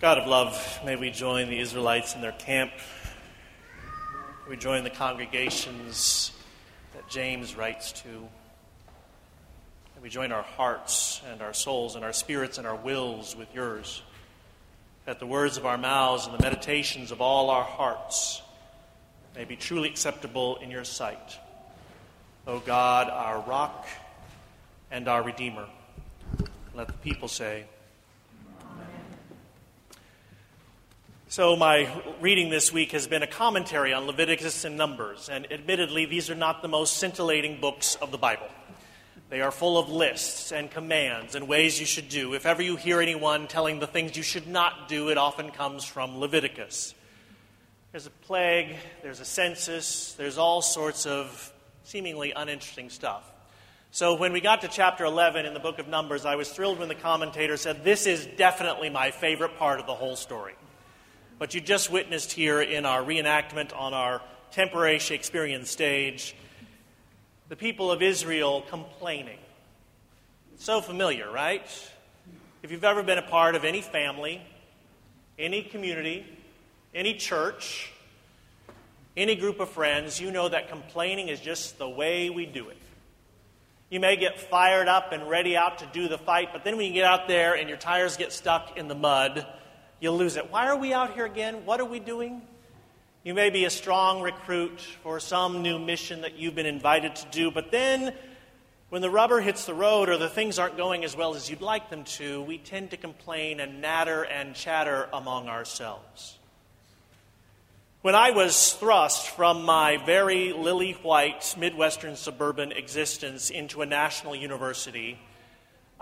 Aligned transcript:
God 0.00 0.16
of 0.16 0.26
love, 0.26 0.80
may 0.82 0.96
we 0.96 1.10
join 1.10 1.50
the 1.50 1.60
Israelites 1.60 2.14
in 2.14 2.22
their 2.22 2.32
camp. 2.32 2.72
We 4.48 4.56
join 4.56 4.82
the 4.82 4.88
congregations 4.88 6.32
that 6.94 7.06
James 7.10 7.54
writes 7.54 7.92
to. 8.00 8.08
We 10.02 10.08
join 10.08 10.32
our 10.32 10.42
hearts 10.42 11.20
and 11.30 11.42
our 11.42 11.52
souls 11.52 11.96
and 11.96 12.04
our 12.04 12.14
spirits 12.14 12.56
and 12.56 12.66
our 12.66 12.76
wills 12.76 13.36
with 13.36 13.54
yours. 13.54 14.00
That 15.04 15.18
the 15.18 15.26
words 15.26 15.58
of 15.58 15.66
our 15.66 15.76
mouths 15.76 16.24
and 16.24 16.34
the 16.34 16.42
meditations 16.42 17.10
of 17.10 17.20
all 17.20 17.50
our 17.50 17.62
hearts 17.64 18.40
may 19.36 19.44
be 19.44 19.54
truly 19.54 19.90
acceptable 19.90 20.56
in 20.62 20.70
your 20.70 20.84
sight. 20.84 21.38
O 22.46 22.58
God, 22.58 23.10
our 23.10 23.42
rock 23.42 23.86
and 24.90 25.08
our 25.08 25.22
Redeemer. 25.22 25.66
Let 26.74 26.86
the 26.86 26.94
people 26.94 27.28
say, 27.28 27.66
So, 31.30 31.54
my 31.54 31.88
reading 32.20 32.50
this 32.50 32.72
week 32.72 32.90
has 32.90 33.06
been 33.06 33.22
a 33.22 33.26
commentary 33.28 33.92
on 33.92 34.08
Leviticus 34.08 34.64
and 34.64 34.76
Numbers, 34.76 35.28
and 35.28 35.46
admittedly, 35.52 36.04
these 36.04 36.28
are 36.28 36.34
not 36.34 36.60
the 36.60 36.66
most 36.66 36.96
scintillating 36.96 37.60
books 37.60 37.94
of 37.94 38.10
the 38.10 38.18
Bible. 38.18 38.48
They 39.28 39.40
are 39.40 39.52
full 39.52 39.78
of 39.78 39.88
lists 39.88 40.50
and 40.50 40.68
commands 40.68 41.36
and 41.36 41.46
ways 41.46 41.78
you 41.78 41.86
should 41.86 42.08
do. 42.08 42.34
If 42.34 42.46
ever 42.46 42.62
you 42.62 42.74
hear 42.74 43.00
anyone 43.00 43.46
telling 43.46 43.78
the 43.78 43.86
things 43.86 44.16
you 44.16 44.24
should 44.24 44.48
not 44.48 44.88
do, 44.88 45.08
it 45.08 45.18
often 45.18 45.52
comes 45.52 45.84
from 45.84 46.18
Leviticus. 46.18 46.96
There's 47.92 48.06
a 48.06 48.10
plague, 48.10 48.74
there's 49.04 49.20
a 49.20 49.24
census, 49.24 50.14
there's 50.14 50.36
all 50.36 50.60
sorts 50.62 51.06
of 51.06 51.52
seemingly 51.84 52.32
uninteresting 52.32 52.90
stuff. 52.90 53.22
So, 53.92 54.14
when 54.16 54.32
we 54.32 54.40
got 54.40 54.62
to 54.62 54.68
chapter 54.68 55.04
11 55.04 55.46
in 55.46 55.54
the 55.54 55.60
book 55.60 55.78
of 55.78 55.86
Numbers, 55.86 56.24
I 56.24 56.34
was 56.34 56.50
thrilled 56.50 56.80
when 56.80 56.88
the 56.88 56.96
commentator 56.96 57.56
said, 57.56 57.84
This 57.84 58.08
is 58.08 58.26
definitely 58.36 58.90
my 58.90 59.12
favorite 59.12 59.58
part 59.58 59.78
of 59.78 59.86
the 59.86 59.94
whole 59.94 60.16
story. 60.16 60.54
But 61.40 61.54
you 61.54 61.62
just 61.62 61.90
witnessed 61.90 62.32
here 62.32 62.60
in 62.60 62.84
our 62.84 63.02
reenactment 63.02 63.74
on 63.74 63.94
our 63.94 64.20
temporary 64.50 64.98
Shakespearean 64.98 65.64
stage 65.64 66.36
the 67.48 67.56
people 67.56 67.90
of 67.90 68.02
Israel 68.02 68.62
complaining. 68.68 69.38
So 70.58 70.82
familiar, 70.82 71.32
right? 71.32 71.64
If 72.62 72.70
you've 72.70 72.84
ever 72.84 73.02
been 73.02 73.16
a 73.16 73.22
part 73.22 73.54
of 73.54 73.64
any 73.64 73.80
family, 73.80 74.42
any 75.38 75.62
community, 75.62 76.26
any 76.94 77.14
church, 77.14 77.90
any 79.16 79.34
group 79.34 79.60
of 79.60 79.70
friends, 79.70 80.20
you 80.20 80.30
know 80.30 80.46
that 80.46 80.68
complaining 80.68 81.28
is 81.28 81.40
just 81.40 81.78
the 81.78 81.88
way 81.88 82.28
we 82.28 82.44
do 82.44 82.68
it. 82.68 82.76
You 83.88 83.98
may 83.98 84.16
get 84.16 84.38
fired 84.38 84.88
up 84.88 85.12
and 85.12 85.26
ready 85.26 85.56
out 85.56 85.78
to 85.78 85.86
do 85.86 86.06
the 86.06 86.18
fight, 86.18 86.50
but 86.52 86.64
then 86.64 86.76
when 86.76 86.86
you 86.86 86.92
get 86.92 87.06
out 87.06 87.28
there 87.28 87.54
and 87.54 87.66
your 87.66 87.78
tires 87.78 88.18
get 88.18 88.30
stuck 88.30 88.76
in 88.76 88.88
the 88.88 88.94
mud, 88.94 89.46
you'll 90.00 90.16
lose 90.16 90.36
it. 90.36 90.50
Why 90.50 90.66
are 90.66 90.76
we 90.76 90.92
out 90.92 91.14
here 91.14 91.26
again? 91.26 91.64
What 91.64 91.80
are 91.80 91.84
we 91.84 92.00
doing? 92.00 92.42
You 93.22 93.34
may 93.34 93.50
be 93.50 93.66
a 93.66 93.70
strong 93.70 94.22
recruit 94.22 94.80
for 95.02 95.20
some 95.20 95.62
new 95.62 95.78
mission 95.78 96.22
that 96.22 96.36
you've 96.36 96.54
been 96.54 96.66
invited 96.66 97.16
to 97.16 97.26
do, 97.30 97.50
but 97.50 97.70
then 97.70 98.14
when 98.88 99.02
the 99.02 99.10
rubber 99.10 99.40
hits 99.40 99.66
the 99.66 99.74
road 99.74 100.08
or 100.08 100.16
the 100.16 100.28
things 100.28 100.58
aren't 100.58 100.76
going 100.76 101.04
as 101.04 101.14
well 101.14 101.34
as 101.34 101.48
you'd 101.48 101.60
like 101.60 101.90
them 101.90 102.02
to, 102.04 102.42
we 102.42 102.58
tend 102.58 102.90
to 102.90 102.96
complain 102.96 103.60
and 103.60 103.80
natter 103.80 104.24
and 104.24 104.54
chatter 104.54 105.08
among 105.12 105.48
ourselves. 105.48 106.38
When 108.02 108.14
I 108.14 108.30
was 108.30 108.72
thrust 108.72 109.28
from 109.28 109.64
my 109.64 109.98
very 109.98 110.54
lily 110.54 110.92
white 111.02 111.54
Midwestern 111.58 112.16
suburban 112.16 112.72
existence 112.72 113.50
into 113.50 113.82
a 113.82 113.86
national 113.86 114.34
university, 114.34 115.18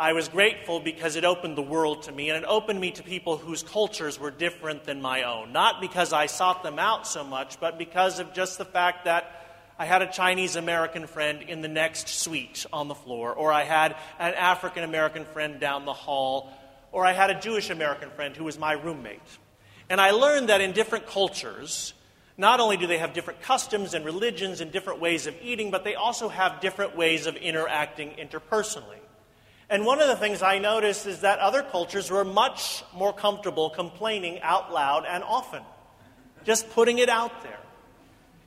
I 0.01 0.13
was 0.13 0.29
grateful 0.29 0.79
because 0.79 1.17
it 1.17 1.25
opened 1.25 1.57
the 1.57 1.63
world 1.63 2.05
to 2.05 2.13
me, 2.13 2.31
and 2.31 2.39
it 2.39 2.47
opened 2.47 2.81
me 2.81 2.93
to 2.93 3.03
people 3.03 3.37
whose 3.37 3.65
cultures 3.65 4.17
were 4.21 4.31
different 4.31 4.85
than 4.85 5.03
my 5.03 5.25
own. 5.25 5.53
Not 5.53 5.81
because 5.81 6.13
I 6.13 6.27
sought 6.27 6.63
them 6.63 6.79
out 6.79 7.05
so 7.05 7.25
much, 7.25 7.59
but 7.59 7.79
because 7.79 8.21
of 8.21 8.33
just 8.33 8.59
the 8.59 8.65
fact 8.65 9.07
that 9.07 9.35
I 9.77 9.87
had 9.87 10.03
a 10.03 10.07
Chinese 10.07 10.55
American 10.55 11.09
friend 11.09 11.43
in 11.43 11.63
the 11.63 11.69
next 11.69 12.09
suite 12.09 12.65
on 12.73 12.87
the 12.87 12.95
floor, 12.95 13.33
or 13.33 13.53
I 13.53 13.65
had 13.65 13.97
an 14.21 14.35
African 14.35 14.85
American 14.85 15.25
friend 15.25 15.59
down 15.59 15.85
the 15.85 15.93
hall, 15.93 16.53
or 16.93 17.05
I 17.05 17.13
had 17.13 17.31
a 17.31 17.41
Jewish 17.41 17.69
American 17.69 18.11
friend 18.11 18.37
who 18.37 18.45
was 18.45 18.57
my 18.57 18.75
roommate. 18.75 19.21
And 19.91 20.01
I 20.01 20.13
learned 20.13 20.49
that 20.49 20.61
in 20.61 20.73
different 20.73 21.09
cultures, 21.09 21.93
not 22.37 22.61
only 22.61 22.77
do 22.77 22.87
they 22.87 22.99
have 22.99 23.15
different 23.15 23.43
customs 23.43 23.95
and 23.95 24.05
religions 24.05 24.61
and 24.61 24.71
different 24.71 25.01
ways 25.01 25.27
of 25.27 25.35
eating, 25.43 25.73
but 25.73 25.83
they 25.83 25.97
also 25.97 26.29
have 26.29 26.61
different 26.61 26.97
ways 26.97 27.27
of 27.27 27.35
interacting 27.35 28.11
interpersonally. 28.11 29.01
And 29.71 29.85
one 29.85 30.01
of 30.01 30.09
the 30.09 30.17
things 30.17 30.43
I 30.43 30.59
noticed 30.59 31.07
is 31.07 31.21
that 31.21 31.41
other 31.41 31.63
cultures 31.63 32.11
were 32.11 32.25
much 32.25 32.83
more 32.95 33.13
comfortable 33.13 33.69
complaining 33.69 34.41
out 34.41 34.73
loud 34.73 35.05
and 35.07 35.23
often, 35.23 35.63
just 36.45 36.71
putting 36.71 36.99
it 36.99 37.11
out 37.11 37.43
there. 37.43 37.59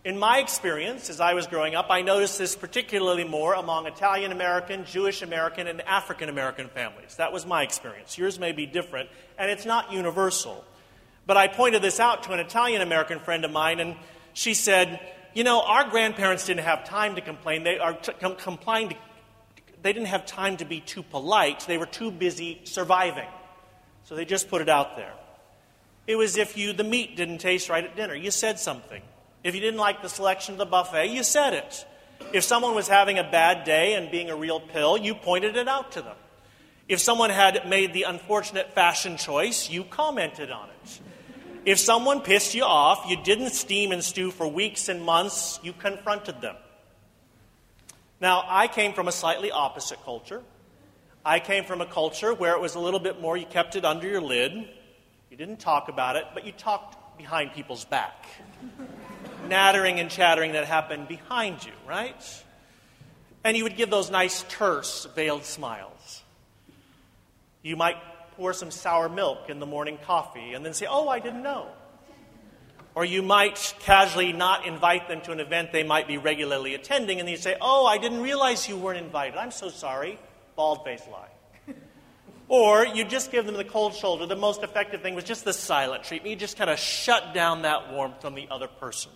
In 0.03 0.17
my 0.17 0.39
experience, 0.39 1.11
as 1.11 1.21
I 1.21 1.35
was 1.35 1.45
growing 1.45 1.75
up, 1.75 1.91
I 1.91 2.01
noticed 2.01 2.39
this 2.39 2.55
particularly 2.55 3.23
more 3.23 3.53
among 3.53 3.85
Italian 3.85 4.31
American, 4.31 4.83
Jewish 4.85 5.21
American, 5.21 5.67
and 5.67 5.79
African 5.81 6.27
American 6.27 6.69
families. 6.69 7.17
That 7.17 7.31
was 7.31 7.45
my 7.45 7.61
experience. 7.61 8.17
Yours 8.17 8.39
may 8.39 8.51
be 8.51 8.65
different, 8.65 9.09
and 9.37 9.51
it's 9.51 9.65
not 9.65 9.91
universal. 9.93 10.65
But 11.27 11.37
I 11.37 11.47
pointed 11.47 11.83
this 11.83 11.99
out 11.99 12.23
to 12.23 12.31
an 12.31 12.39
Italian 12.39 12.81
American 12.81 13.19
friend 13.19 13.45
of 13.45 13.51
mine, 13.51 13.79
and 13.79 13.95
she 14.33 14.55
said, 14.55 14.99
You 15.35 15.43
know, 15.43 15.61
our 15.61 15.87
grandparents 15.87 16.47
didn't 16.47 16.63
have 16.63 16.83
time 16.83 17.13
to 17.13 17.21
complain. 17.21 17.61
They 17.61 17.77
are 17.77 17.93
t- 17.93 18.13
com- 18.19 18.37
complained 18.37 18.95
they 19.81 19.93
didn't 19.93 20.07
have 20.07 20.25
time 20.25 20.57
to 20.57 20.65
be 20.65 20.79
too 20.79 21.03
polite. 21.03 21.65
They 21.67 21.77
were 21.77 21.85
too 21.85 22.11
busy 22.11 22.61
surviving. 22.63 23.27
So 24.03 24.15
they 24.15 24.25
just 24.25 24.49
put 24.49 24.61
it 24.61 24.69
out 24.69 24.95
there. 24.95 25.13
It 26.07 26.15
was 26.15 26.37
if 26.37 26.57
you 26.57 26.73
the 26.73 26.83
meat 26.83 27.15
didn't 27.15 27.39
taste 27.39 27.69
right 27.69 27.83
at 27.83 27.95
dinner, 27.95 28.15
you 28.15 28.31
said 28.31 28.59
something. 28.59 29.01
If 29.43 29.55
you 29.55 29.61
didn't 29.61 29.79
like 29.79 30.01
the 30.01 30.09
selection 30.09 30.53
of 30.53 30.57
the 30.59 30.65
buffet, 30.65 31.07
you 31.07 31.23
said 31.23 31.53
it. 31.53 31.85
If 32.33 32.43
someone 32.43 32.75
was 32.75 32.87
having 32.87 33.17
a 33.17 33.23
bad 33.23 33.63
day 33.63 33.95
and 33.95 34.11
being 34.11 34.29
a 34.29 34.35
real 34.35 34.59
pill, 34.59 34.97
you 34.97 35.15
pointed 35.15 35.55
it 35.55 35.67
out 35.67 35.93
to 35.93 36.01
them. 36.01 36.15
If 36.87 36.99
someone 36.99 37.29
had 37.29 37.67
made 37.67 37.93
the 37.93 38.03
unfortunate 38.03 38.73
fashion 38.73 39.17
choice, 39.17 39.69
you 39.69 39.83
commented 39.83 40.51
on 40.51 40.69
it. 40.69 40.99
If 41.65 41.79
someone 41.79 42.21
pissed 42.21 42.55
you 42.55 42.63
off, 42.63 43.05
you 43.07 43.17
didn't 43.23 43.51
steam 43.51 43.91
and 43.91 44.03
stew 44.03 44.31
for 44.31 44.47
weeks 44.47 44.89
and 44.89 45.03
months, 45.03 45.59
you 45.63 45.73
confronted 45.73 46.41
them. 46.41 46.55
Now, 48.21 48.45
I 48.47 48.67
came 48.67 48.93
from 48.93 49.07
a 49.07 49.11
slightly 49.11 49.49
opposite 49.49 50.01
culture. 50.05 50.43
I 51.25 51.39
came 51.39 51.65
from 51.65 51.81
a 51.81 51.87
culture 51.87 52.35
where 52.35 52.53
it 52.53 52.61
was 52.61 52.75
a 52.75 52.79
little 52.79 52.99
bit 52.99 53.19
more 53.19 53.35
you 53.35 53.47
kept 53.47 53.75
it 53.75 53.83
under 53.83 54.07
your 54.07 54.21
lid. 54.21 54.53
You 55.31 55.37
didn't 55.37 55.59
talk 55.59 55.89
about 55.89 56.15
it, 56.15 56.25
but 56.35 56.45
you 56.45 56.51
talked 56.51 57.17
behind 57.17 57.53
people's 57.53 57.83
back. 57.83 58.27
Nattering 59.49 59.99
and 59.99 60.09
chattering 60.09 60.51
that 60.51 60.65
happened 60.65 61.07
behind 61.07 61.65
you, 61.65 61.71
right? 61.87 62.43
And 63.43 63.57
you 63.57 63.63
would 63.63 63.75
give 63.75 63.89
those 63.89 64.11
nice, 64.11 64.45
terse, 64.49 65.07
veiled 65.15 65.43
smiles. 65.43 66.21
You 67.63 67.75
might 67.75 67.97
pour 68.37 68.53
some 68.53 68.69
sour 68.69 69.09
milk 69.09 69.49
in 69.49 69.59
the 69.59 69.65
morning 69.65 69.97
coffee 70.05 70.53
and 70.53 70.63
then 70.63 70.75
say, 70.75 70.85
Oh, 70.87 71.09
I 71.09 71.19
didn't 71.19 71.41
know. 71.41 71.69
Or 72.93 73.05
you 73.05 73.21
might 73.21 73.73
casually 73.79 74.33
not 74.33 74.65
invite 74.65 75.07
them 75.07 75.21
to 75.21 75.31
an 75.31 75.39
event 75.39 75.71
they 75.71 75.83
might 75.83 76.07
be 76.07 76.17
regularly 76.17 76.75
attending, 76.75 77.19
and 77.19 77.29
you 77.29 77.37
say, 77.37 77.55
Oh, 77.61 77.85
I 77.85 77.97
didn't 77.97 78.21
realize 78.21 78.67
you 78.67 78.77
weren't 78.77 78.99
invited. 78.99 79.37
I'm 79.37 79.51
so 79.51 79.69
sorry. 79.69 80.19
Bald 80.55 80.83
faced 80.83 81.09
lie. 81.09 81.73
or 82.49 82.85
you 82.85 83.05
just 83.05 83.31
give 83.31 83.45
them 83.45 83.55
the 83.55 83.63
cold 83.63 83.93
shoulder. 83.93 84.25
The 84.25 84.35
most 84.35 84.61
effective 84.61 85.01
thing 85.01 85.15
was 85.15 85.23
just 85.23 85.45
the 85.45 85.53
silent 85.53 86.03
treatment. 86.03 86.31
You 86.31 86.35
just 86.35 86.57
kind 86.57 86.69
of 86.69 86.79
shut 86.79 87.33
down 87.33 87.61
that 87.61 87.93
warmth 87.93 88.21
from 88.21 88.35
the 88.35 88.47
other 88.51 88.67
person. 88.67 89.11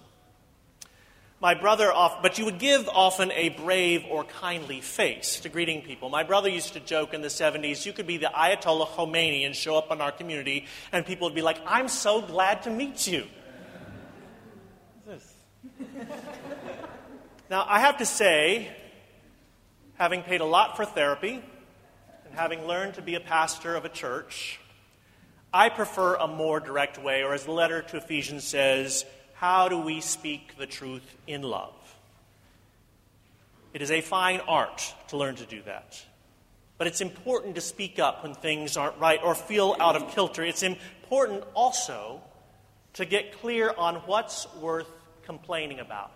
My 1.42 1.54
brother, 1.54 1.92
off, 1.92 2.22
but 2.22 2.38
you 2.38 2.46
would 2.46 2.60
give 2.60 2.88
often 2.88 3.30
a 3.34 3.50
brave 3.50 4.06
or 4.10 4.24
kindly 4.24 4.80
face 4.80 5.42
to 5.42 5.50
greeting 5.50 5.82
people. 5.82 6.10
My 6.10 6.24
brother 6.24 6.48
used 6.48 6.74
to 6.74 6.80
joke 6.80 7.14
in 7.14 7.22
the 7.22 7.28
70s, 7.28 7.86
you 7.86 7.92
could 7.92 8.08
be 8.08 8.18
the 8.18 8.32
Ayatollah 8.34 8.88
Khomeini 8.88 9.46
and 9.46 9.54
show 9.54 9.78
up 9.78 9.92
in 9.92 10.00
our 10.00 10.14
community, 10.14 10.66
and 10.94 11.06
people 11.06 11.28
would 11.28 11.36
be 11.36 11.42
like, 11.42 11.60
I'm 11.68 11.90
so 11.90 12.22
glad 12.22 12.64
to 12.64 12.70
meet 12.70 13.06
you. 13.06 13.28
now, 17.50 17.66
I 17.68 17.80
have 17.80 17.98
to 17.98 18.06
say, 18.06 18.70
having 19.96 20.24
paid 20.24 20.42
a 20.42 20.46
lot 20.46 20.76
for 20.76 20.86
therapy 20.86 21.42
and 22.26 22.34
having 22.34 22.66
learned 22.66 22.96
to 22.96 23.02
be 23.02 23.16
a 23.16 23.20
pastor 23.20 23.76
of 23.76 23.86
a 23.86 23.90
church, 23.90 24.60
I 25.54 25.70
prefer 25.70 26.16
a 26.16 26.28
more 26.28 26.60
direct 26.60 27.02
way, 27.02 27.24
or 27.24 27.34
as 27.34 27.46
the 27.46 27.52
letter 27.52 27.82
to 27.82 27.98
Ephesians 27.98 28.44
says, 28.44 29.06
how 29.36 29.70
do 29.70 29.80
we 29.80 30.02
speak 30.02 30.58
the 30.58 30.66
truth 30.66 31.16
in 31.28 31.44
love? 31.44 31.74
It 33.74 33.82
is 33.82 33.92
a 33.92 34.02
fine 34.02 34.42
art 34.48 34.94
to 35.10 35.18
learn 35.18 35.36
to 35.36 35.46
do 35.46 35.62
that. 35.64 36.02
But 36.78 36.88
it's 36.88 37.02
important 37.02 37.56
to 37.56 37.62
speak 37.62 38.00
up 38.00 38.24
when 38.24 38.34
things 38.34 38.76
aren't 38.76 38.98
right 39.00 39.20
or 39.24 39.34
feel 39.34 39.78
out 39.80 39.96
of 39.96 40.10
kilter. 40.10 40.44
It's 40.44 40.64
important 40.64 41.44
also 41.54 42.22
to 42.94 43.06
get 43.06 43.40
clear 43.40 43.74
on 43.78 43.96
what's 44.08 44.48
worth 44.56 44.90
complaining 45.26 45.80
about. 45.80 46.12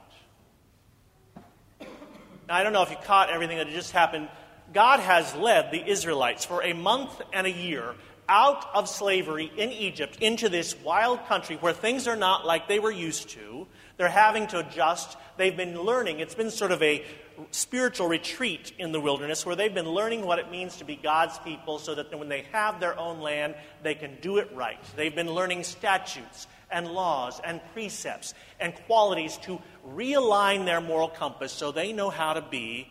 Now, 1.80 2.56
I 2.56 2.64
don't 2.64 2.74
know 2.74 2.84
if 2.84 2.90
you 2.90 2.98
caught 3.04 3.30
everything 3.30 3.58
that 3.58 3.70
just 3.70 3.92
happened. 3.92 4.30
God 4.74 5.00
has 5.00 5.36
led 5.36 5.72
the 5.72 5.88
Israelites 5.88 6.46
for 6.46 6.64
a 6.64 6.74
month 6.74 7.22
and 7.34 7.46
a 7.46 7.52
year 7.52 7.96
out 8.28 8.66
of 8.76 8.88
slavery 8.88 9.52
in 9.58 9.72
Egypt 9.72 10.18
into 10.22 10.50
this 10.50 10.76
wild 10.82 11.26
country 11.26 11.56
where 11.58 11.74
things 11.74 12.08
are 12.08 12.16
not 12.16 12.46
like 12.46 12.68
they 12.68 12.80
were 12.80 12.92
used 12.92 13.30
to. 13.30 13.68
They're 13.98 14.08
having 14.08 14.48
to 14.48 14.60
adjust. 14.60 15.18
They've 15.38 15.58
been 15.58 15.82
learning. 15.82 16.20
It's 16.20 16.36
been 16.36 16.52
sort 16.52 16.72
of 16.72 16.82
a 16.84 17.04
spiritual 17.52 18.08
retreat 18.08 18.74
in 18.78 18.92
the 18.92 19.00
wilderness 19.00 19.46
where 19.46 19.56
they've 19.56 19.74
been 19.74 19.90
learning 19.90 20.26
what 20.26 20.40
it 20.40 20.52
means 20.52 20.78
to 20.78 20.86
be 20.86 20.96
God's 20.96 21.38
people 21.40 21.80
so 21.80 21.96
that 21.96 22.18
when 22.18 22.30
they 22.30 22.46
have 22.52 22.80
their 22.80 22.98
own 22.98 23.20
land, 23.20 23.56
they 23.84 23.96
can 23.96 24.18
do 24.22 24.38
it 24.38 24.50
right. 24.54 24.80
They've 24.96 25.14
been 25.14 25.32
learning 25.32 25.64
statutes 25.64 26.48
and 26.72 26.88
laws 26.88 27.40
and 27.44 27.62
precepts 27.74 28.34
and 28.60 28.76
qualities 28.88 29.38
to 29.44 29.62
realign 29.94 30.66
their 30.66 30.82
moral 30.82 31.10
compass 31.10 31.52
so 31.52 31.72
they 31.72 31.94
know 31.94 32.10
how 32.10 32.34
to 32.34 32.42
be 32.42 32.88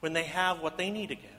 when 0.00 0.12
they 0.12 0.24
have 0.24 0.60
what 0.60 0.78
they 0.78 0.90
need 0.90 1.10
again. 1.10 1.30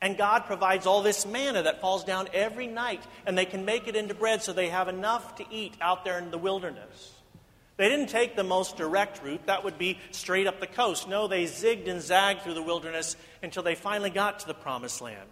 And 0.00 0.16
God 0.16 0.44
provides 0.44 0.86
all 0.86 1.02
this 1.02 1.26
manna 1.26 1.64
that 1.64 1.80
falls 1.80 2.04
down 2.04 2.28
every 2.32 2.68
night, 2.68 3.02
and 3.26 3.36
they 3.36 3.44
can 3.44 3.64
make 3.64 3.88
it 3.88 3.96
into 3.96 4.14
bread 4.14 4.42
so 4.42 4.52
they 4.52 4.68
have 4.68 4.86
enough 4.86 5.36
to 5.36 5.44
eat 5.50 5.74
out 5.80 6.04
there 6.04 6.18
in 6.18 6.30
the 6.30 6.38
wilderness. 6.38 7.14
They 7.78 7.88
didn't 7.88 8.08
take 8.08 8.34
the 8.34 8.44
most 8.44 8.76
direct 8.76 9.22
route, 9.22 9.46
that 9.46 9.62
would 9.62 9.78
be 9.78 9.98
straight 10.10 10.48
up 10.48 10.58
the 10.58 10.66
coast. 10.66 11.08
No, 11.08 11.28
they 11.28 11.44
zigged 11.44 11.88
and 11.88 12.02
zagged 12.02 12.42
through 12.42 12.54
the 12.54 12.62
wilderness 12.62 13.16
until 13.40 13.62
they 13.62 13.76
finally 13.76 14.10
got 14.10 14.40
to 14.40 14.48
the 14.48 14.54
promised 14.54 15.00
land. 15.00 15.28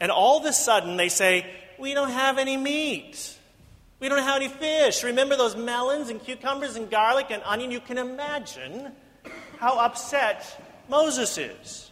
And 0.00 0.12
all 0.12 0.38
of 0.38 0.46
a 0.46 0.52
sudden, 0.52 0.96
they 0.96 1.08
say, 1.08 1.44
We 1.80 1.92
don't 1.92 2.10
have 2.10 2.38
any 2.38 2.56
meat. 2.56 3.36
We 3.98 4.08
don't 4.08 4.22
have 4.22 4.36
any 4.36 4.48
fish. 4.48 5.02
Remember 5.02 5.36
those 5.36 5.56
melons 5.56 6.08
and 6.08 6.22
cucumbers 6.22 6.76
and 6.76 6.88
garlic 6.88 7.26
and 7.30 7.42
onion? 7.44 7.72
You 7.72 7.80
can 7.80 7.98
imagine 7.98 8.92
how 9.58 9.78
upset 9.78 10.60
Moses 10.88 11.36
is. 11.36 11.90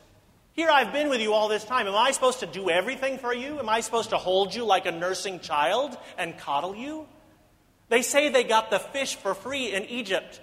Here 0.52 0.70
I've 0.70 0.92
been 0.92 1.08
with 1.08 1.20
you 1.20 1.32
all 1.32 1.48
this 1.48 1.64
time. 1.64 1.88
Am 1.88 1.96
I 1.96 2.12
supposed 2.12 2.40
to 2.40 2.46
do 2.46 2.70
everything 2.70 3.18
for 3.18 3.34
you? 3.34 3.58
Am 3.58 3.68
I 3.68 3.80
supposed 3.80 4.10
to 4.10 4.18
hold 4.18 4.54
you 4.54 4.64
like 4.64 4.86
a 4.86 4.92
nursing 4.92 5.40
child 5.40 5.96
and 6.16 6.38
coddle 6.38 6.76
you? 6.76 7.06
They 7.90 8.02
say 8.02 8.30
they 8.30 8.44
got 8.44 8.70
the 8.70 8.78
fish 8.78 9.16
for 9.16 9.34
free 9.34 9.74
in 9.74 9.84
Egypt. 9.84 10.40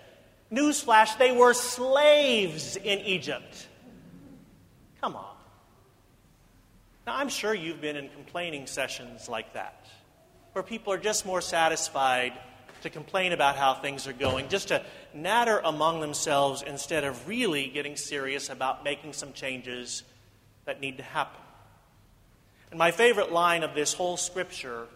Newsflash, 0.51 1.17
they 1.17 1.31
were 1.31 1.53
slaves 1.53 2.75
in 2.75 2.99
Egypt. 2.99 3.67
Come 5.01 5.15
on. 5.15 5.35
Now, 7.07 7.15
I'm 7.15 7.29
sure 7.29 7.53
you've 7.53 7.81
been 7.81 7.95
in 7.95 8.09
complaining 8.09 8.67
sessions 8.67 9.29
like 9.29 9.53
that 9.53 9.87
where 10.51 10.63
people 10.63 10.91
are 10.91 10.97
just 10.97 11.25
more 11.25 11.39
satisfied 11.39 12.33
to 12.81 12.89
complain 12.89 13.31
about 13.31 13.55
how 13.55 13.75
things 13.75 14.07
are 14.07 14.13
going, 14.13 14.49
just 14.49 14.67
to 14.67 14.83
natter 15.13 15.59
among 15.59 16.01
themselves 16.01 16.63
instead 16.63 17.03
of 17.03 17.27
really 17.27 17.67
getting 17.67 17.95
serious 17.95 18.49
about 18.49 18.83
making 18.83 19.13
some 19.13 19.31
changes 19.33 20.03
that 20.65 20.81
need 20.81 20.97
to 20.97 21.03
happen. 21.03 21.39
And 22.71 22.77
my 22.77 22.91
favorite 22.91 23.31
line 23.31 23.63
of 23.63 23.73
this 23.73 23.93
whole 23.93 24.17
scripture 24.17 24.87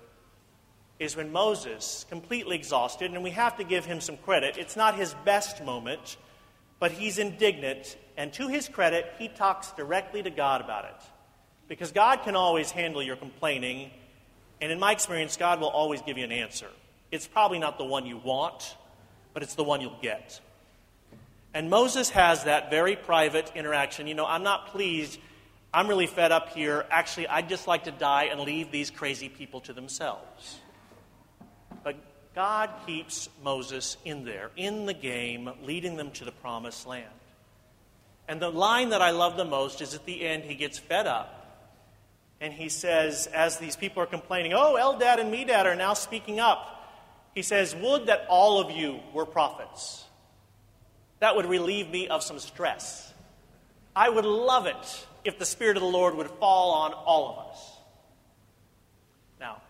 is 1.02 1.16
when 1.16 1.32
Moses, 1.32 2.06
completely 2.10 2.56
exhausted, 2.56 3.12
and 3.12 3.24
we 3.24 3.32
have 3.32 3.58
to 3.58 3.64
give 3.64 3.86
him 3.86 4.00
some 4.00 4.18
credit, 4.18 4.58
it's 4.58 4.76
not 4.76 4.96
his 4.96 5.14
best 5.26 5.64
moment, 5.64 6.18
but 6.80 6.92
he's 6.92 7.18
indignant, 7.18 7.98
and 8.18 8.32
to 8.34 8.48
his 8.48 8.70
credit, 8.70 9.12
he 9.18 9.28
talks 9.28 9.72
directly 9.72 10.22
to 10.24 10.30
God 10.30 10.62
about 10.62 10.86
it. 10.86 11.02
Because 11.68 11.92
God 11.92 12.24
can 12.24 12.36
always 12.36 12.72
handle 12.72 13.02
your 13.02 13.16
complaining 13.16 13.92
and 14.62 14.72
in 14.72 14.80
my 14.80 14.92
experience, 14.92 15.38
God 15.38 15.60
will 15.60 15.70
always 15.70 16.02
give 16.04 16.18
you 16.18 16.24
an 16.24 16.32
answer. 16.32 16.68
It's 17.12 17.28
probably 17.28 17.58
not 17.58 17.78
the 17.80 17.84
one 17.84 18.06
you 18.06 18.18
want, 18.18 18.78
but 19.34 19.42
it's 19.42 19.56
the 19.56 19.64
one 19.64 19.82
you'll 19.82 19.98
get. 20.02 20.40
And 21.54 21.70
Moses 21.70 22.12
has 22.12 22.46
that 22.46 22.70
very 22.70 22.96
private 22.96 23.52
interaction. 23.56 24.08
You 24.08 24.14
know, 24.14 24.26
I'm 24.26 24.44
not 24.44 24.68
pleased. 24.68 25.20
I'm 25.74 25.88
really 25.88 26.08
fed 26.08 26.32
up 26.32 26.50
here. 26.50 26.86
Actually, 26.92 27.28
I'd 27.28 27.50
just 27.50 27.68
like 27.68 27.86
to 27.86 27.92
die 27.92 28.26
and 28.26 28.40
leave 28.40 28.72
these 28.72 28.92
crazy 28.92 29.28
people 29.28 29.62
to 29.62 29.74
themselves. 29.74 30.60
God 32.34 32.70
keeps 32.86 33.30
Moses 33.44 33.98
in 34.06 34.24
there, 34.24 34.52
in 34.56 34.86
the 34.86 34.94
game, 34.94 35.50
leading 35.64 35.98
them 35.98 36.12
to 36.12 36.26
the 36.26 36.32
promised 36.32 36.88
land. 36.88 37.06
And 38.28 38.42
the 38.42 38.50
line 38.50 38.90
that 38.90 39.02
I 39.02 39.12
love 39.12 39.36
the 39.36 39.46
most 39.46 39.82
is 39.82 39.94
at 39.94 40.06
the 40.06 40.26
end, 40.26 40.44
he 40.44 40.56
gets 40.56 40.78
fed 40.78 41.08
up 41.08 41.42
and 42.40 42.54
he 42.54 42.70
says, 42.70 43.28
as 43.28 43.58
these 43.58 43.76
people 43.76 44.02
are 44.02 44.08
complaining, 44.08 44.54
oh, 44.54 44.78
Eldad 44.80 45.20
and 45.20 45.32
Medad 45.32 45.66
are 45.66 45.76
now 45.76 45.94
speaking 45.94 46.40
up, 46.40 46.82
he 47.36 47.44
says, 47.44 47.76
Would 47.76 48.08
that 48.08 48.26
all 48.30 48.60
of 48.60 48.72
you 48.72 49.00
were 49.14 49.26
prophets. 49.26 50.04
That 51.20 51.36
would 51.36 51.46
relieve 51.46 51.90
me 51.90 52.08
of 52.08 52.24
some 52.24 52.40
stress. 52.40 53.14
I 53.96 54.10
would 54.10 54.26
love 54.26 54.66
it 54.66 55.06
if 55.24 55.38
the 55.38 55.46
Spirit 55.46 55.78
of 55.78 55.84
the 55.84 55.90
Lord 55.90 56.16
would 56.16 56.30
fall 56.30 56.72
on 56.72 56.94
all 56.94 57.30
of 57.30 57.52
us. 57.52 57.72
Now, 59.40 59.62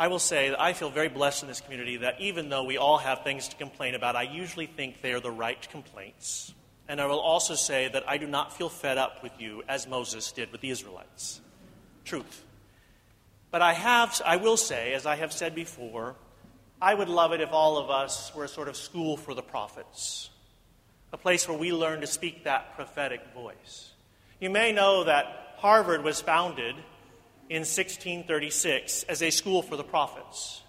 I 0.00 0.08
will 0.08 0.18
say 0.18 0.48
that 0.48 0.58
I 0.58 0.72
feel 0.72 0.88
very 0.88 1.10
blessed 1.10 1.42
in 1.42 1.48
this 1.48 1.60
community 1.60 1.98
that 1.98 2.22
even 2.22 2.48
though 2.48 2.64
we 2.64 2.78
all 2.78 2.96
have 2.96 3.22
things 3.22 3.48
to 3.48 3.56
complain 3.56 3.94
about, 3.94 4.16
I 4.16 4.22
usually 4.22 4.64
think 4.64 5.02
they 5.02 5.12
are 5.12 5.20
the 5.20 5.30
right 5.30 5.68
complaints. 5.68 6.54
And 6.88 7.02
I 7.02 7.04
will 7.04 7.20
also 7.20 7.54
say 7.54 7.86
that 7.88 8.08
I 8.08 8.16
do 8.16 8.26
not 8.26 8.56
feel 8.56 8.70
fed 8.70 8.96
up 8.96 9.22
with 9.22 9.32
you 9.38 9.62
as 9.68 9.86
Moses 9.86 10.32
did 10.32 10.52
with 10.52 10.62
the 10.62 10.70
Israelites. 10.70 11.42
Truth. 12.06 12.42
But 13.50 13.60
I 13.60 13.74
have 13.74 14.22
I 14.24 14.36
will 14.36 14.56
say, 14.56 14.94
as 14.94 15.04
I 15.04 15.16
have 15.16 15.34
said 15.34 15.54
before, 15.54 16.16
I 16.80 16.94
would 16.94 17.10
love 17.10 17.32
it 17.34 17.42
if 17.42 17.52
all 17.52 17.76
of 17.76 17.90
us 17.90 18.34
were 18.34 18.44
a 18.44 18.48
sort 18.48 18.68
of 18.68 18.76
school 18.78 19.18
for 19.18 19.34
the 19.34 19.42
prophets, 19.42 20.30
a 21.12 21.18
place 21.18 21.46
where 21.46 21.58
we 21.58 21.74
learn 21.74 22.00
to 22.00 22.06
speak 22.06 22.44
that 22.44 22.74
prophetic 22.74 23.20
voice. 23.34 23.90
You 24.40 24.48
may 24.48 24.72
know 24.72 25.04
that 25.04 25.56
Harvard 25.58 26.02
was 26.02 26.22
founded 26.22 26.74
in 27.50 27.60
1636 27.60 29.02
as 29.02 29.22
a 29.22 29.30
school 29.30 29.60
for 29.60 29.76
the 29.76 29.84
prophets. 29.84 30.62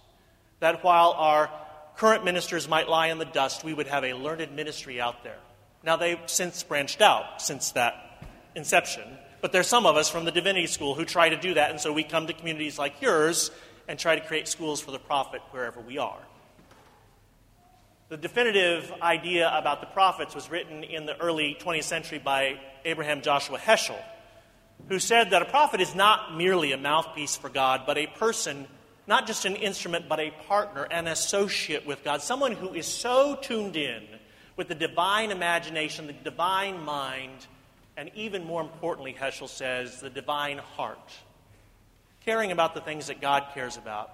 That 0.60 0.84
while 0.84 1.12
our 1.12 1.50
current 1.96 2.26
ministers 2.26 2.68
might 2.68 2.90
lie 2.90 3.08
in 3.08 3.20
the 3.20 3.26
dust, 3.26 3.64
we 3.64 3.74
would 3.74 3.88
have 3.88 4.04
a 4.04 4.14
learned 4.14 4.54
ministry 4.54 5.00
out 5.00 5.24
there 5.24 5.38
now, 5.84 5.96
they've 5.96 6.20
since 6.28 6.62
branched 6.62 7.02
out 7.02 7.42
since 7.42 7.72
that 7.72 8.24
inception, 8.56 9.04
but 9.42 9.52
there's 9.52 9.68
some 9.68 9.88
of 9.88 9.96
us 9.96 10.10
from 10.10 10.26
the 10.26 10.32
divinity 10.32 10.68
school 10.68 10.94
who 10.94 11.06
try 11.06 11.30
to 11.30 11.38
do 11.38 11.56
that, 11.56 11.72
and 11.72 11.80
so 11.80 11.92
we 11.92 12.04
come 12.04 12.28
to 12.28 12.34
communities 12.34 12.78
like 12.78 13.02
yours 13.02 13.50
and 13.88 13.98
try 13.98 14.16
to 14.16 14.26
create 14.26 14.48
schools 14.48 14.80
for 14.80 14.92
the 14.92 15.00
prophet 15.00 15.42
wherever 15.50 15.80
we 15.80 15.98
are. 15.98 16.20
The 18.10 18.18
definitive 18.18 18.94
idea 19.02 19.52
about 19.58 19.82
the 19.82 19.88
prophets 19.88 20.36
was 20.36 20.52
written 20.52 20.84
in 20.84 21.06
the 21.06 21.20
early 21.20 21.58
20th 21.60 21.86
century 21.86 22.20
by 22.20 22.60
Abraham 22.86 23.22
Joshua 23.22 23.58
Heschel, 23.58 24.00
who 24.90 25.00
said 25.00 25.32
that 25.32 25.42
a 25.42 25.46
prophet 25.46 25.82
is 25.82 25.96
not 25.96 26.36
merely 26.36 26.72
a 26.72 26.78
mouthpiece 26.78 27.36
for 27.36 27.50
God, 27.50 27.84
but 27.86 27.98
a 27.98 28.08
person, 28.08 28.68
not 29.08 29.28
just 29.28 29.46
an 29.46 29.56
instrument, 29.56 30.10
but 30.10 30.20
a 30.20 30.32
partner, 30.48 30.84
an 30.84 31.08
associate 31.08 31.86
with 31.86 32.04
God, 32.04 32.22
someone 32.22 32.54
who 32.54 32.74
is 32.74 32.86
so 32.86 33.36
tuned 33.42 33.76
in 33.76 34.04
with 34.58 34.68
the 34.68 34.76
divine 34.76 35.32
imagination, 35.32 36.08
the 36.08 36.14
divine 36.14 36.84
mind, 36.84 37.48
and 37.98 38.12
even 38.16 38.44
more 38.44 38.62
importantly, 38.62 39.16
Heschel 39.18 39.48
says, 39.48 40.02
the 40.02 40.10
divine 40.10 40.58
heart. 40.58 41.12
Caring 42.26 42.52
about 42.52 42.74
the 42.74 42.82
things 42.82 43.08
that 43.08 43.22
God 43.22 43.46
cares 43.54 43.78
about. 43.78 44.12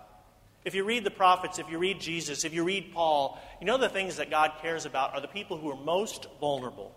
If 0.64 0.76
you 0.76 0.84
read 0.84 1.04
the 1.04 1.12
prophets, 1.12 1.60
if 1.60 1.70
you 1.70 1.78
read 1.78 2.00
Jesus, 2.00 2.44
if 2.44 2.54
you 2.54 2.64
read 2.64 2.92
Paul, 2.94 3.40
you 3.60 3.68
know 3.68 3.78
the 3.78 3.90
things 3.90 4.18
that 4.18 4.30
God 4.30 4.52
cares 4.62 4.86
about 4.86 5.14
are 5.14 5.22
the 5.22 5.28
people 5.28 5.58
who 5.58 5.72
are 5.72 5.78
most 5.78 6.28
vulnerable, 6.40 6.94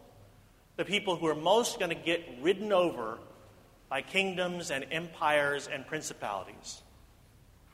the 0.77 0.85
people 0.85 1.17
who 1.17 1.27
are 1.27 1.35
most 1.35 1.79
going 1.79 1.91
to 1.91 1.95
get 1.95 2.25
ridden 2.41 2.73
over 2.73 3.19
by 3.91 4.01
kingdoms 4.01 4.71
and 4.71 4.87
empires 4.93 5.69
and 5.71 5.87
principalities. 5.87 6.81